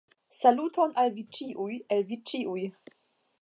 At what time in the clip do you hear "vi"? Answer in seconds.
2.13-2.19